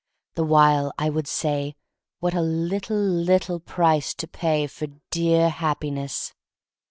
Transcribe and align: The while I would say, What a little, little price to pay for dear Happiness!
The 0.33 0.43
while 0.43 0.91
I 0.97 1.11
would 1.11 1.27
say, 1.27 1.75
What 2.21 2.33
a 2.33 2.41
little, 2.41 2.97
little 2.97 3.59
price 3.59 4.15
to 4.15 4.27
pay 4.27 4.65
for 4.65 4.87
dear 5.11 5.49
Happiness! 5.49 6.33